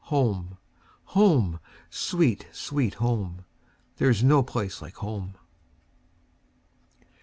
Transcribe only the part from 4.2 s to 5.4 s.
no place like home!